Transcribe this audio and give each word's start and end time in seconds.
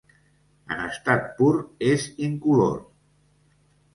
En 0.75 0.79
estat 0.85 1.27
pur 1.41 1.51
és 1.91 2.07
incolor. 2.29 2.79